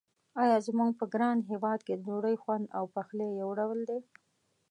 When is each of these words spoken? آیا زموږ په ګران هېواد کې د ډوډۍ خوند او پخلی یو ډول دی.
آیا 0.41 0.57
زموږ 0.67 0.91
په 0.99 1.05
ګران 1.13 1.37
هېواد 1.51 1.79
کې 1.87 1.93
د 1.95 2.01
ډوډۍ 2.07 2.35
خوند 2.43 2.65
او 2.77 2.83
پخلی 2.95 3.29
یو 3.41 3.49
ډول 3.59 3.79
دی. 3.89 3.99